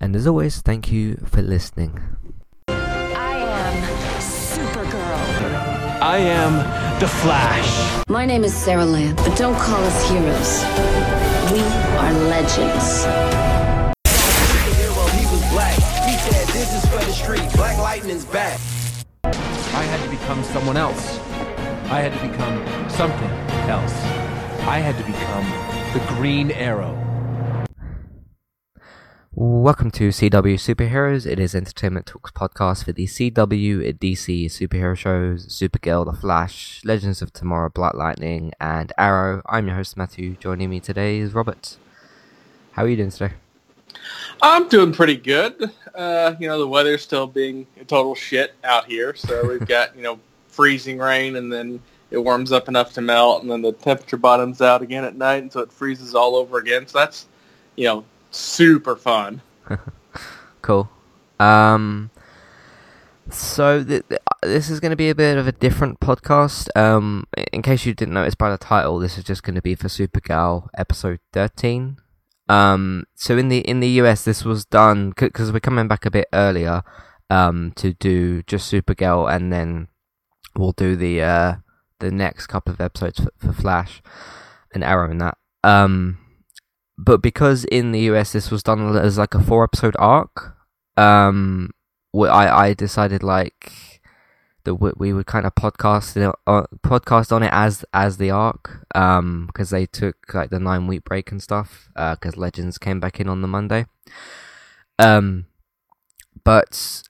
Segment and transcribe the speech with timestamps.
[0.00, 1.98] And as always, thank you for listening.
[2.68, 3.82] I am
[4.20, 6.00] Supergirl.
[6.00, 8.04] I am the Flash.
[8.08, 10.62] My name is Sara Lance, but don't call us heroes.
[11.52, 11.60] We
[11.98, 13.04] are legends.
[15.18, 15.74] he was black.
[16.06, 17.52] He said, This is for the street.
[17.54, 18.60] Black Lightning's back.
[19.24, 21.18] I had to become someone else.
[21.90, 23.30] I had to become something
[23.68, 23.94] else.
[24.62, 25.44] I had to become
[25.92, 27.07] the Green Arrow.
[29.34, 31.26] Welcome to CW Superheroes.
[31.26, 37.20] It is Entertainment Talks podcast for the CW DC superhero shows Supergirl, The Flash, Legends
[37.20, 39.42] of Tomorrow, Black Lightning, and Arrow.
[39.44, 40.36] I'm your host Matthew.
[40.36, 41.76] Joining me today is Robert.
[42.72, 43.34] How are you doing today?
[44.40, 45.72] I'm doing pretty good.
[45.94, 50.02] Uh, you know, the weather's still being total shit out here, so we've got you
[50.02, 54.16] know freezing rain, and then it warms up enough to melt, and then the temperature
[54.16, 56.86] bottoms out again at night, and so it freezes all over again.
[56.86, 57.26] So that's
[57.76, 59.40] you know super fun.
[60.62, 60.90] Cool.
[61.40, 62.10] Um,
[63.30, 66.68] so th- th- this is going to be a bit of a different podcast.
[66.76, 69.74] Um, in case you didn't notice by the title, this is just going to be
[69.74, 71.98] for Supergirl episode thirteen.
[72.48, 76.10] Um, so in the in the US, this was done because we're coming back a
[76.10, 76.82] bit earlier.
[77.30, 79.88] Um, to do just Supergirl, and then
[80.56, 81.54] we'll do the uh
[82.00, 84.02] the next couple of episodes for, for Flash
[84.72, 85.38] and Arrow and that.
[85.64, 86.18] Um,
[86.98, 90.56] but because in the US this was done as like a four episode arc,
[90.96, 91.70] um,
[92.14, 94.02] I I decided like
[94.64, 98.84] that we, would kind of podcast it, uh, podcast on it as as the arc,
[98.94, 102.98] um, because they took like the nine week break and stuff, uh, because Legends came
[102.98, 103.86] back in on the Monday,
[104.98, 105.46] um,
[106.44, 107.02] but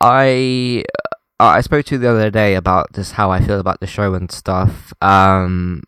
[0.00, 0.84] I
[1.38, 4.14] I spoke to you the other day about just how I feel about the show
[4.14, 5.84] and stuff, um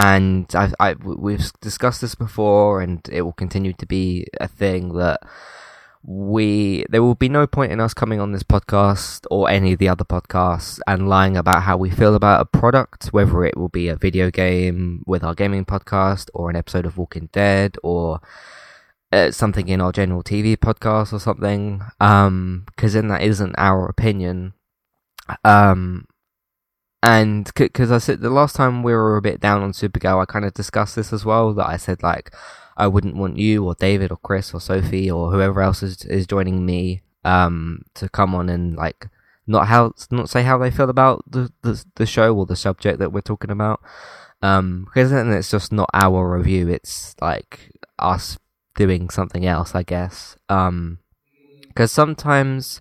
[0.00, 4.94] and I, I we've discussed this before, and it will continue to be a thing
[4.94, 5.20] that
[6.02, 9.78] we there will be no point in us coming on this podcast or any of
[9.78, 13.68] the other podcasts and lying about how we feel about a product, whether it will
[13.68, 18.20] be a video game with our gaming podcast or an episode of Walking Dead or
[19.12, 21.82] uh, something in our general TV podcast or something.
[22.00, 24.54] Um, because then that isn't our opinion.
[25.44, 26.06] Um,
[27.02, 30.26] and because I said the last time we were a bit down on Supergirl, I
[30.26, 31.54] kind of discussed this as well.
[31.54, 32.34] That I said like
[32.76, 36.26] I wouldn't want you or David or Chris or Sophie or whoever else is is
[36.26, 39.08] joining me um to come on and like
[39.46, 42.98] not how not say how they feel about the the, the show or the subject
[42.98, 43.80] that we're talking about.
[44.42, 46.68] Um, because then it's just not our review.
[46.68, 48.38] It's like us
[48.74, 50.36] doing something else, I guess.
[50.48, 50.98] Um,
[51.68, 52.80] because sometimes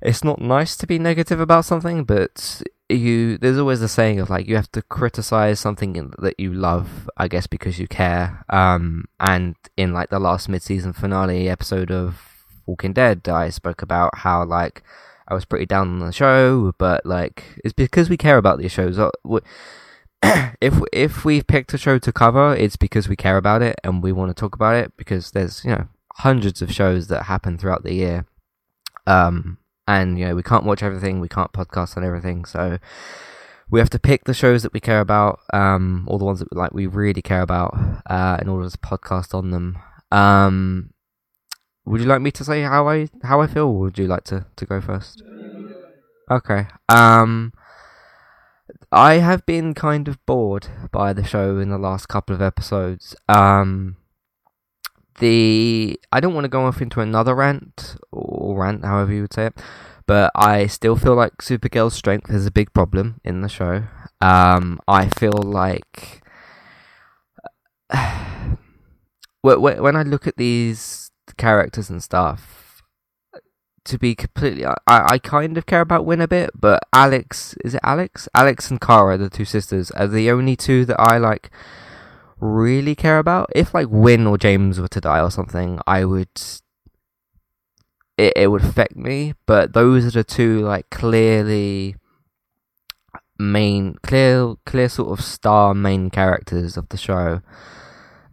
[0.00, 4.30] it's not nice to be negative about something, but you there's always the saying of
[4.30, 8.44] like you have to criticize something that you love i guess because you care.
[8.48, 12.20] Um and in like the last mid-season finale episode of
[12.66, 14.82] walking dead i spoke about how like
[15.26, 18.72] i was pretty down on the show but like it's because we care about these
[18.72, 18.98] shows.
[18.98, 19.10] Uh,
[20.60, 24.02] if if we've picked a show to cover it's because we care about it and
[24.02, 27.56] we want to talk about it because there's you know hundreds of shows that happen
[27.56, 28.26] throughout the year.
[29.06, 32.78] Um and you know we can't watch everything we can't podcast on everything so
[33.70, 36.52] we have to pick the shows that we care about um or the ones that
[36.54, 37.76] like we really care about
[38.06, 39.78] uh in order to podcast on them.
[40.12, 40.90] Um
[41.84, 44.24] would you like me to say how i how i feel or would you like
[44.24, 45.22] to to go first?
[46.30, 47.52] Okay um
[48.92, 53.16] i have been kind of bored by the show in the last couple of episodes.
[53.28, 53.96] Um
[55.18, 57.96] the I don't want to go off into another rant
[58.56, 59.60] rant, however you would say it,
[60.06, 63.84] but I still feel like Supergirl's strength is a big problem in the show.
[64.20, 66.22] Um, I feel like
[67.92, 68.48] wh-
[69.42, 72.82] wh- when I look at these characters and stuff,
[73.84, 77.74] to be completely, I, I kind of care about Winn a bit, but Alex, is
[77.74, 78.28] it Alex?
[78.34, 81.50] Alex and Kara, the two sisters, are the only two that I like
[82.40, 83.50] really care about.
[83.54, 86.28] If like Winn or James were to die or something, I would.
[88.18, 91.96] It, it would affect me, but those are the two like clearly
[93.38, 97.40] main, clear, clear sort of star main characters of the show.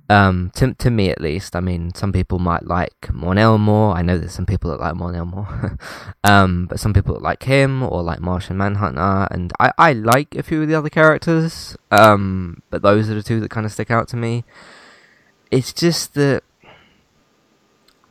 [0.08, 1.56] Um, to to me at least.
[1.56, 3.96] I mean, some people might like Mon-El more.
[3.96, 5.78] I know there's some people that like Mon-El more.
[6.24, 10.44] um, but some people like him or like Martian Manhunter, and I I like a
[10.44, 11.76] few of the other characters.
[11.90, 14.44] Um, but those are the two that kind of stick out to me.
[15.50, 16.44] It's just that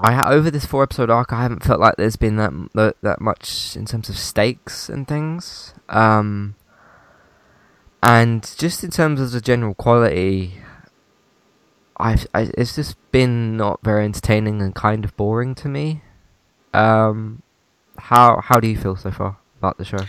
[0.05, 3.21] I over this four episode arc, I haven't felt like there's been that that, that
[3.23, 5.73] much in terms of stakes and things.
[5.89, 6.57] Um,
[8.03, 10.57] and just in terms of the general quality,
[11.97, 16.03] I've, I, it's just been not very entertaining and kind of boring to me.
[16.75, 17.43] Um,
[17.97, 20.09] how how do you feel so far about the show?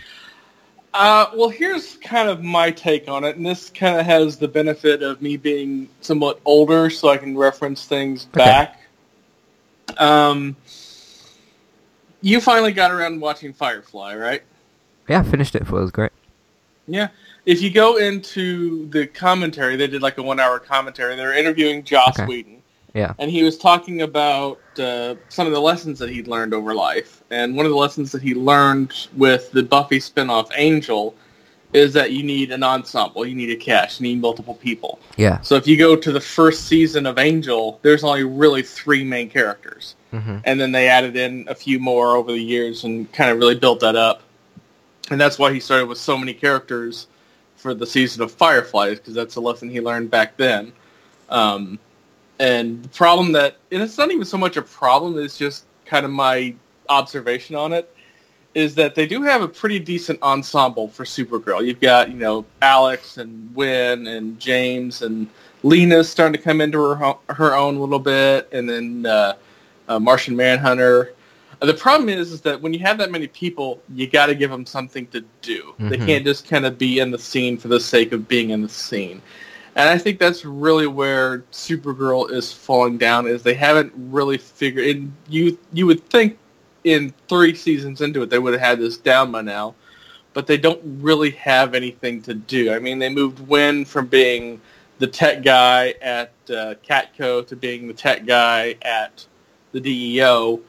[0.94, 4.48] Uh, well, here's kind of my take on it, and this kind of has the
[4.48, 8.56] benefit of me being somewhat older, so I can reference things Okay.
[8.56, 8.80] back.
[9.98, 10.56] Um,
[12.20, 14.42] you finally got around watching Firefly, right?
[15.08, 15.66] Yeah, I finished it.
[15.66, 16.12] Thought it was great.
[16.88, 17.08] Yeah.
[17.44, 21.14] If you go into the commentary, they did like a one-hour commentary.
[21.14, 22.26] They were interviewing Joss Okay.
[22.26, 22.62] Whedon,
[22.94, 23.12] Yeah.
[23.18, 27.22] and he was talking about uh, some of the lessons that he'd learned over life.
[27.30, 31.14] And one of the lessons that he learned with the Buffy spinoff Angel
[31.72, 34.98] is that you need an ensemble, you need a cast, you need multiple people.
[35.16, 35.40] Yeah.
[35.40, 39.28] So if you go to the first season of Angel, there's only really three main
[39.28, 39.94] characters.
[40.10, 43.38] hmm And then they added in a few more over the years and kind of
[43.38, 44.22] really built that up.
[45.10, 47.06] And that's why he started with so many characters
[47.56, 50.72] for the season of Fireflies, because that's a lesson he learned back then.
[51.28, 51.78] Um,
[52.38, 56.04] and the problem that, and it's not even so much a problem, it's just kind
[56.04, 56.54] of my
[56.88, 57.92] observation on it,
[58.56, 61.62] is that they do have a pretty decent ensemble for Supergirl.
[61.64, 65.28] You've got, you know, Alex and Winn and James and
[65.62, 69.34] Lena's starting to come into her, ho- her own a little bit, and then uh,
[69.88, 71.12] uh, Martian Manhunter.
[71.60, 74.34] Uh, The problem is, is that when you have that many people, you got to
[74.34, 75.74] give them something to do.
[75.78, 76.06] They Mhm.
[76.06, 78.70] can't just kind of be in the scene for the sake of being in the
[78.70, 79.20] scene.
[79.74, 83.26] And I think that's really where Supergirl is falling down.
[83.26, 84.86] Is they haven't really figured.
[84.96, 86.38] And you you would think
[86.86, 89.74] in three seasons into it they would have had this down by now,
[90.32, 92.72] but they don't really have anything to do.
[92.72, 94.60] I mean, they moved Winn from being
[94.98, 99.26] the tech guy at uh, Catco to being the tech guy at
[99.72, 100.60] the DEO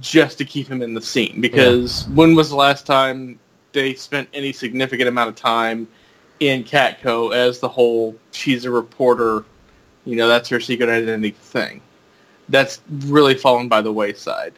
[0.00, 1.40] just to keep him in the scene.
[1.40, 3.38] Because when was the last time
[3.72, 5.86] they spent any significant amount of time
[6.40, 9.44] in Catco as the whole she's a reporter,
[10.04, 11.80] you know, that's her secret identity thing.
[12.48, 14.54] That's really fallen by the wayside.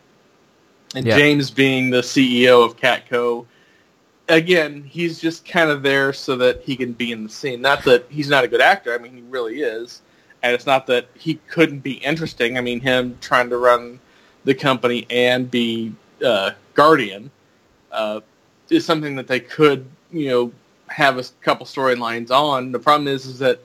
[0.97, 1.17] And Yeah.
[1.17, 3.45] James being the CEO of Catco,
[4.29, 7.61] again, he's just kind of there so that he can be in the scene.
[7.61, 8.95] Not that he's not a good actor.
[8.95, 10.01] I mean, he really is.
[10.43, 12.57] And it's not that he couldn't be interesting.
[12.57, 14.01] I mean, him trying to run
[14.45, 15.93] the company and be
[16.25, 17.31] uh, Guardian
[17.93, 18.21] uh,
[18.71, 20.53] is something that they could, you know,
[20.89, 22.73] have a couple storylines on.
[22.73, 23.61] The problem is, is that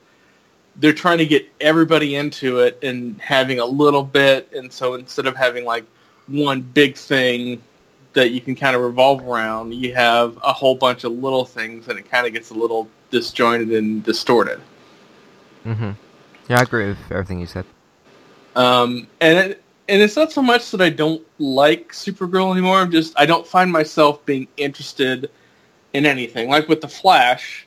[0.76, 5.26] they're trying to get everybody into it and having a little bit, and so instead
[5.26, 5.84] of having like
[6.26, 7.62] one big thing
[8.12, 11.88] that you can kind of revolve around, you have a whole bunch of little things,
[11.88, 14.60] and it kind of gets a little disjointed and distorted.
[15.64, 15.92] hmm
[16.48, 17.64] Yeah, I agree with everything you said.
[18.54, 22.78] Um, and it, and it's not so much that I don't like Supergirl anymore.
[22.78, 25.30] I'm just I don't find myself being interested
[25.92, 26.48] in anything.
[26.48, 27.66] Like with the Flash,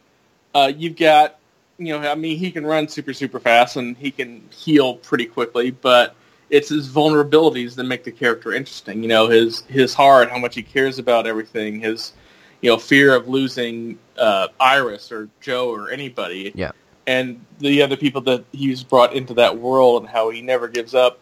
[0.54, 1.40] uh, you've got
[1.78, 5.26] you know I mean he can run super super fast and he can heal pretty
[5.26, 6.16] quickly, but
[6.56, 9.02] it's his vulnerabilities that make the character interesting.
[9.04, 12.14] You know his his heart, how much he cares about everything, his
[12.62, 16.72] you know fear of losing uh, Iris or Joe or anybody Yeah.
[17.06, 17.26] and
[17.60, 21.20] the other people that he's brought into that world and how he never gives up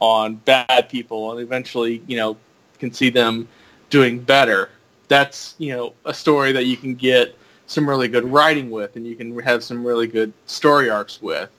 [0.00, 2.36] on bad people and eventually, you know,
[2.80, 3.46] can see them
[3.90, 4.70] doing better.
[5.08, 7.36] That's, you know, a story that you can get
[7.66, 11.50] some really good writing with and you can have some really good story arcs with.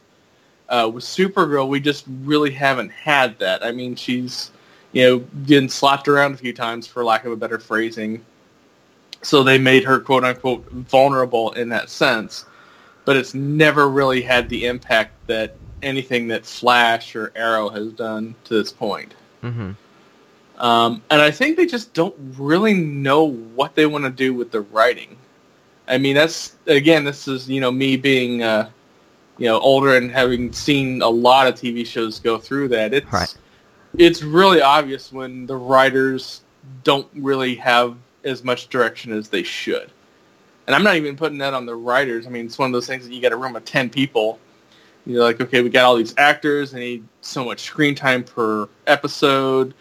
[0.74, 3.64] Uh, with Supergirl, we just really haven't had that.
[3.64, 4.52] I mean, she's,
[4.92, 8.26] you know, been slapped around a few times for lack of a better phrasing.
[9.22, 12.46] So they made her quote unquote vulnerable in that sense
[13.06, 18.36] but it's never really had the impact that anything that Flash or Arrow has done
[18.46, 19.14] to this point.
[19.42, 19.72] hmm
[20.58, 24.52] Um, and I think they just don't really know what they want to do with
[24.52, 25.18] the writing.
[25.88, 28.70] I mean, that's again, this is you know me being uh,
[29.38, 32.94] you know older and having seen a lot of TV shows go through that.
[32.94, 33.36] It's Right.
[33.98, 36.42] it's really obvious when the writers
[36.84, 39.92] don't really have as much direction as they should.
[40.66, 42.26] And I'm not even putting that on the writers.
[42.26, 44.40] I mean, it's one of those things that you get a room of 10 people.
[45.06, 46.72] You're like, okay, we got all these actors.
[46.72, 49.74] They need so much screen time per episode.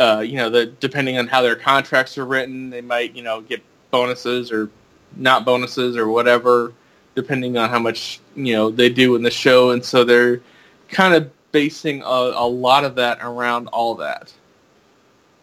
[0.00, 3.40] Uh, you know, the, depending on how their contracts are written, they might, you know,
[3.40, 3.62] get
[3.92, 4.68] bonuses or
[5.14, 6.72] not bonuses or whatever,
[7.16, 9.70] depending on how much, you know, they do in the show.
[9.70, 10.40] And so they're
[10.88, 14.32] kind of basing a, a lot of that around all that.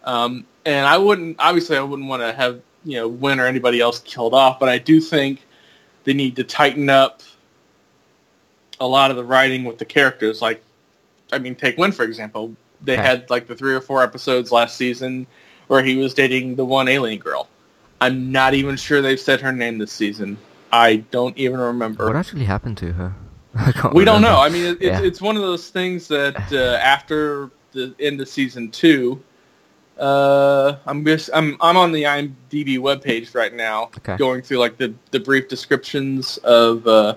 [0.04, 3.80] Um, and I wouldn't, obviously, I wouldn't want to have you know Winn or anybody
[3.80, 5.44] else killed off, but I do think
[6.04, 7.22] they need to tighten up
[8.80, 10.42] a lot of the writing with the characters.
[10.42, 10.62] Like,
[11.32, 12.54] I mean, take Winn for example.
[12.82, 15.26] They had like the three or four episodes last season
[15.68, 17.48] where he was dating the one alien girl.
[17.98, 20.36] I'm not even sure they've said her name this season.
[20.74, 22.06] I don't even remember.
[22.06, 23.14] What actually happened to her?
[23.92, 24.40] We don't know.
[24.40, 25.06] I mean, it, it's, Yeah.
[25.06, 29.22] it's one of those things that uh, after the end of season two,
[30.00, 34.16] uh, I'm just I'm I'm on the IMDb webpage right now, Okay.
[34.16, 37.14] going through like the, the brief descriptions of uh,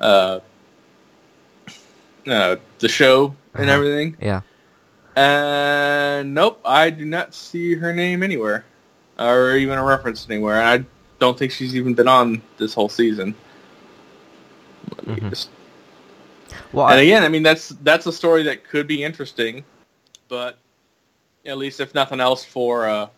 [0.00, 0.38] uh,
[2.28, 3.72] uh, the show and Uh-huh.
[3.76, 4.16] everything.
[4.20, 4.42] Yeah.
[5.16, 8.64] And nope, I do not see her name anywhere,
[9.18, 10.60] or even a reference anywhere.
[10.60, 10.86] And I
[11.18, 13.34] don't think she's even been on this whole season.
[14.96, 15.30] Let me Mhm.
[15.30, 15.50] just
[16.72, 19.64] Well, and I, again, I mean that's that's a story that could be interesting,
[20.28, 20.58] but
[21.46, 23.08] at least if nothing else for uh,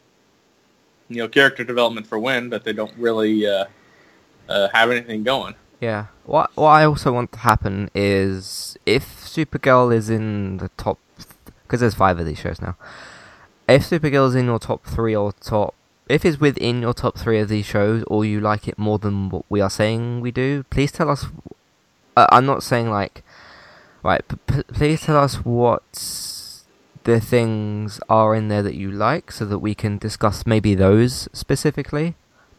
[1.08, 3.64] you know character development for Winn, but they don't really uh,
[4.48, 5.54] uh, have anything going.
[5.80, 6.06] Yeah.
[6.24, 10.98] What what I also want to happen is if Supergirl is in the top,
[11.62, 12.76] because there's five of these shows now.
[13.68, 15.74] If Supergirl is in your top three or top,
[16.10, 19.28] if it's within your top three of these shows, or you like it more than
[19.28, 21.26] what we are saying we do, please tell us.
[22.16, 23.22] Uh, I'm not saying like,
[24.02, 24.26] right.
[24.26, 25.82] P- p- please tell us what
[27.04, 31.28] the things are in there that you like, so that we can discuss maybe those
[31.32, 32.14] specifically.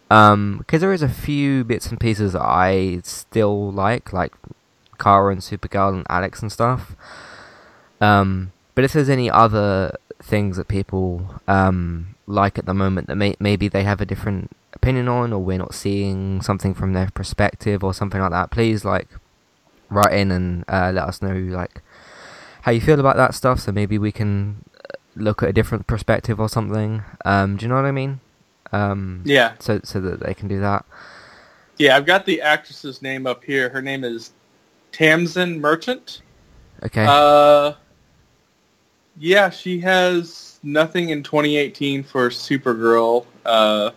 [0.10, 4.34] Um, because there is a few bits and pieces that I still like, like
[5.00, 6.96] Kara and Supergirl and Alex and stuff.
[8.01, 13.16] Um, but if there's any other things that people um like at the moment that
[13.16, 17.10] may- maybe they have a different opinion on, or we're not seeing something from their
[17.14, 19.08] perspective or something like that, please like
[19.90, 21.82] write in and uh, let us know like
[22.64, 23.60] how you feel about that stuff.
[23.60, 27.04] So maybe we can uh, look at a different perspective or something.
[27.26, 28.20] Um, do you know what I mean?
[28.72, 30.86] Um, Yeah, so so that they can do that.
[31.78, 31.96] yeah.
[31.98, 33.70] I've got the actress's name up here.
[33.70, 34.32] Her name is
[34.94, 36.22] Tamzin Merchant.
[36.84, 37.06] Okay.
[37.08, 37.74] Uh,
[39.18, 43.25] yeah, she has nothing in 2018 for Supergirl.
[43.46, 43.91] Uh,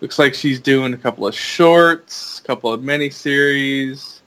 [0.00, 4.20] looks like she's doing a couple of shorts, a couple of miniseries.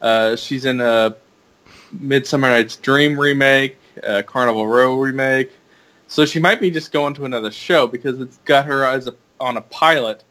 [0.00, 1.16] Uh, she's in a
[1.92, 5.52] Midsummer Night's Dream remake, a Carnival Row remake.
[6.08, 9.14] So she might be just going to another show because it's got her as a,
[9.40, 10.22] on a pilot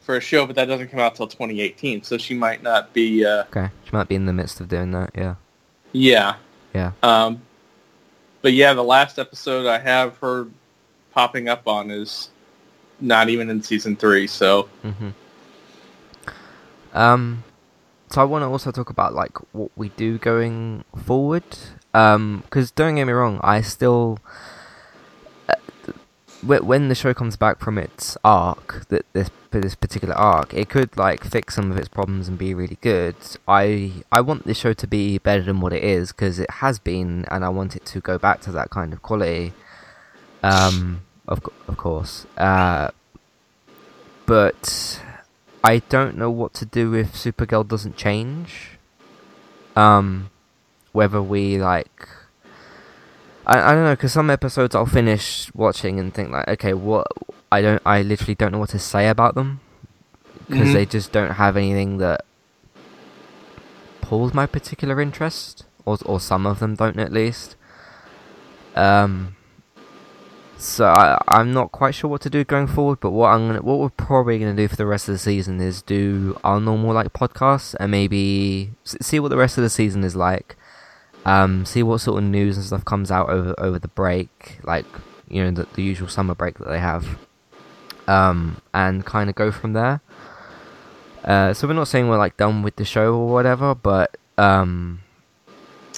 [0.00, 2.02] for a show, but that doesn't come out till 2018.
[2.02, 3.24] So she might not be.
[3.24, 3.70] Uh, okay.
[3.84, 5.10] She might be in the midst of doing that.
[5.14, 5.36] Yeah.
[5.92, 6.36] yeah.
[6.74, 6.92] Yeah.
[7.02, 7.40] Um,
[8.44, 10.46] but yeah, the last episode I have her
[11.12, 12.28] popping up on is
[13.00, 14.26] not even in season three.
[14.26, 15.10] So hmm
[16.92, 17.42] Um,
[18.10, 21.44] so I want to also talk about like what we do going forward.
[21.94, 24.18] Um, because don't get me wrong, I still.
[26.46, 30.68] Wh- when the show comes back from its arc, that this this particular arc, it
[30.68, 33.16] could like fix some of its problems and be really good.
[33.46, 36.78] I I want this show to be better than what it is because it has
[36.78, 39.52] been, and I want it to go back to that kind of quality.
[40.42, 42.26] Um, of of course.
[42.36, 42.90] Uh,
[44.26, 45.00] but
[45.62, 48.78] I don't know what to do if Supergirl doesn't change.
[49.76, 50.30] Um,
[50.92, 52.08] whether we like,
[53.46, 57.06] I I don't know, because some episodes I'll finish watching and think like, okay, what
[57.52, 59.60] I don't, I literally don't know what to say about them
[60.48, 60.72] because Mhm.
[60.74, 62.24] they just don't have anything that
[64.00, 67.56] pulls my particular interest, or or some of them don't at least.
[68.76, 69.36] Um,
[70.56, 73.62] so I, I'm not quite sure what to do going forward, but what I'm gonna,
[73.62, 76.92] what we're probably gonna do for the rest of the season is do our normal
[76.94, 80.56] like podcasts and maybe s- see what the rest of the season is like.
[81.24, 84.86] Um, see what sort of news and stuff comes out over over the break, like
[85.28, 87.18] you know the, the usual summer break that they have.
[88.06, 90.00] Um, and kind of go from there.
[91.24, 95.00] Uh, so we're not saying we're like done with the show or whatever, but um,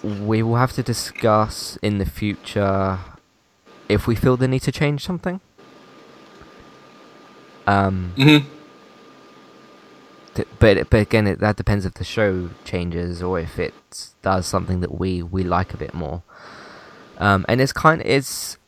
[0.05, 3.01] we will have to discuss in the future
[3.89, 5.41] if we feel the need to change something.
[7.67, 8.45] Um, Mhm.
[10.59, 13.75] But but again, it, that depends if the show changes or if it
[14.23, 16.23] does something that we we like a bit more.
[17.19, 18.59] Um, and it's kind it's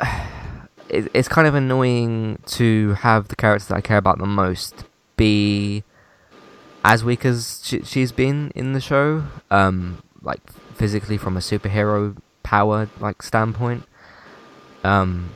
[0.88, 4.84] it, it's kind of annoying to have the characters that I care about the most
[5.16, 5.84] be
[6.84, 10.40] as weak as she, she's been in the show, um, like
[10.74, 13.84] physically from a superhero power like standpoint.
[14.84, 15.30] Um,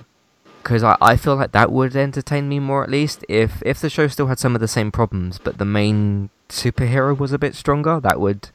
[0.66, 3.88] because I, I feel like that would entertain me more at least if if the
[3.88, 7.54] show still had some of the same problems, but the main superhero was a bit
[7.54, 8.00] stronger.
[8.00, 8.48] That would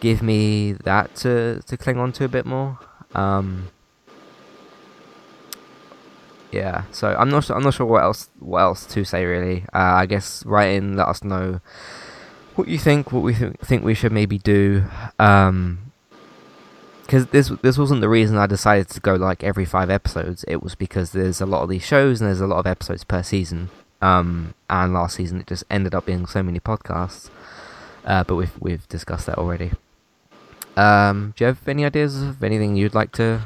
[0.00, 2.78] give me that to to cling on to a bit more.
[3.14, 3.68] Um,
[6.50, 9.64] yeah, so I'm not I'm not sure what else what else to say really.
[9.74, 11.60] Uh, I guess write in, let us know
[12.54, 14.84] what you think, what we th- think we should maybe do.
[15.18, 15.87] Um,
[17.08, 20.44] because this this wasn't the reason I decided to go like every five episodes.
[20.46, 23.02] It was because there's a lot of these shows and there's a lot of episodes
[23.02, 23.70] per season.
[24.02, 27.30] Um, and last season it just ended up being so many podcasts.
[28.04, 29.72] Uh, but we've we've discussed that already.
[30.76, 33.40] Um, do you have any ideas of anything you'd like to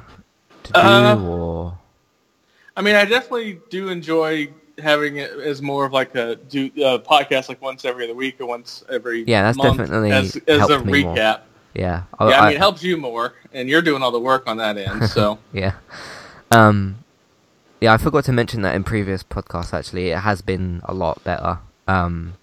[0.65, 1.79] to do Uh, or?
[2.77, 6.99] I mean, I definitely do enjoy having it as more of like a do uh,
[6.99, 10.79] podcast like once every other week or once every Yeah, that's definitely as, as a
[10.79, 11.15] recap.
[11.15, 11.41] more.
[11.75, 14.59] Yeah, yeah, I mean, it helps you more, and you're doing all the work on
[14.59, 15.09] that end.
[15.09, 15.75] So Yeah.
[16.51, 16.99] Um
[17.81, 20.11] yeah, I forgot to mention that in previous podcasts actually.
[20.11, 21.59] It has been a lot better.
[21.89, 22.35] Um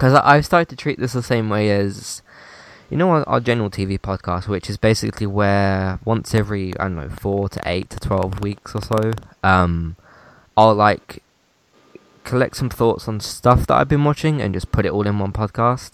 [0.00, 2.22] I I've started to treat this the same way as
[2.90, 6.96] you know our, our general TV podcast which is basically where once every I don't
[6.96, 9.96] know 4 to 8 to 12 weeks or so um
[10.56, 11.22] I'll like
[12.24, 15.18] collect some thoughts on stuff that I've been watching and just put it all in
[15.18, 15.92] one podcast.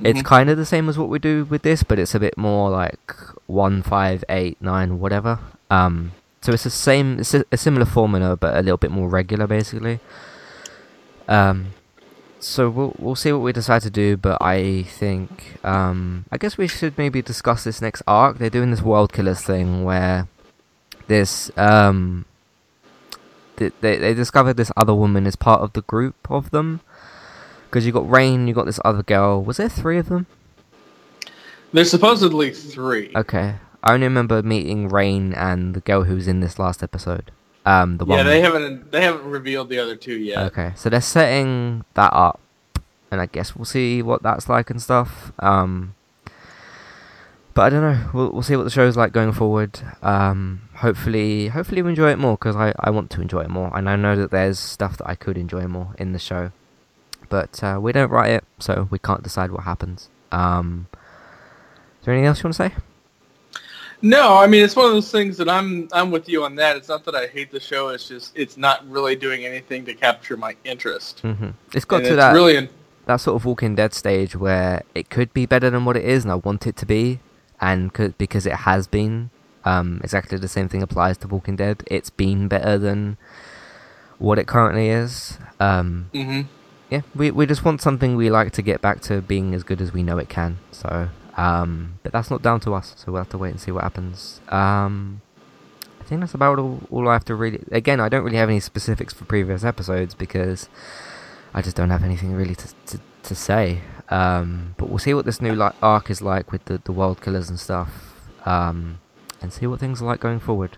[0.00, 0.24] It's Mhm.
[0.24, 2.70] kind of the same as what we do with this, but it's a bit more
[2.70, 3.14] like
[3.46, 5.40] one, five, eight, nine, whatever.
[5.70, 9.08] Um, so it's the same, it's a, a similar formula, but a little bit more
[9.08, 9.98] regular, basically.
[11.28, 11.74] Um,
[12.40, 16.56] so we'll we'll see what we decide to do, but I think um, I guess
[16.56, 18.38] we should maybe discuss this next arc.
[18.38, 20.28] They're doing this World Killers thing where
[21.08, 22.24] this um,
[23.56, 26.80] th- they they discovered this other woman is part of the group of them.
[27.68, 29.42] Because you got Reign, you got this other girl.
[29.42, 30.26] Was there three of them?
[31.72, 33.12] there's supposedly three.
[33.14, 37.30] Okay, I only remember meeting Reign and the girl who was in this last episode.
[37.66, 38.26] Um, the yeah, one.
[38.26, 40.38] they haven't they haven't revealed the other two yet.
[40.52, 42.40] Okay, so they're setting that up,
[43.10, 45.32] and I guess we'll see what that's like and stuff.
[45.38, 45.94] Um,
[47.52, 48.10] but I don't know.
[48.14, 49.80] We'll we'll see what the show's like going forward.
[50.02, 53.76] Um, hopefully, hopefully we enjoy it more because I I want to enjoy it more,
[53.76, 56.52] and I know that there's stuff that I could enjoy more in the show,
[57.28, 60.08] but uh, we don't write it, so we can't decide what happens.
[60.32, 60.86] Um,
[62.00, 62.74] is there anything else you want to say?
[64.00, 66.76] No, I mean it's one of those things that I'm I'm with you on that.
[66.76, 67.88] It's not that I hate the show.
[67.88, 71.20] It's just it's not really doing anything to capture my interest.
[71.20, 72.68] hmm It's got And to it's that really an-
[73.06, 76.24] that sort of Walking Dead stage where it could be better than what it is,
[76.24, 77.20] and I want it to be,
[77.60, 79.30] and could, because it has been.
[79.64, 81.82] Um, exactly the same thing applies to Walking Dead.
[81.88, 83.16] It's been better than
[84.18, 85.38] what it currently is.
[85.58, 86.46] Um, Mhm.
[86.90, 89.80] Yeah, we we just want something we like to get back to being as good
[89.80, 90.58] as we know it can.
[90.72, 92.94] So, um, but that's not down to us.
[92.96, 94.40] So we'll have to wait and see what happens.
[94.48, 95.20] Um,
[96.00, 97.62] I think that's about all, all I have to really.
[97.70, 100.68] Again, I don't really have any specifics for previous episodes because
[101.52, 103.82] I just don't have anything really to to, to say.
[104.10, 107.20] Um, but we'll see what this new like arc is like with the the world
[107.20, 107.90] killers and stuff.
[108.46, 109.00] Um,
[109.40, 110.76] and see what things are like going forward.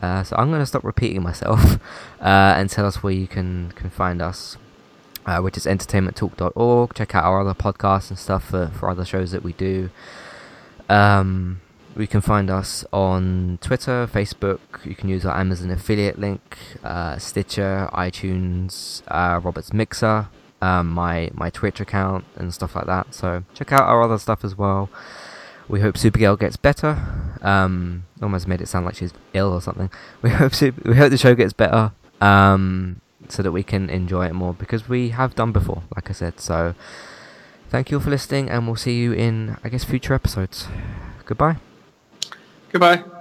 [0.00, 1.74] Uh, so I'm going to stop repeating myself
[2.20, 4.56] uh, and tell us where you can, can find us,
[5.28, 6.94] uh, which is entertainmenttalk.org.
[6.94, 9.90] Check out our other podcasts and stuff for, for other shows that we do.
[10.88, 11.60] Um,
[11.94, 14.60] we can find us on Twitter, Facebook.
[14.84, 20.28] You can use our Amazon affiliate link, uh, Stitcher, iTunes, uh, Robert's Mixer,
[20.62, 23.14] um, my my Twitch account, and stuff like that.
[23.14, 24.88] So check out our other stuff as well.
[25.68, 26.96] We hope Supergirl gets better.
[27.42, 29.90] Um, almost made it sound like she's ill or something.
[30.22, 31.92] We hope Super- we hope the show gets better.
[32.22, 36.12] Um, so that we can enjoy it more because we have done before, like I
[36.12, 36.40] said.
[36.40, 36.74] So
[37.68, 40.68] thank you all for listening, and we'll see you in I guess future episodes.
[41.24, 41.56] Goodbye.
[42.70, 43.17] Goodbye.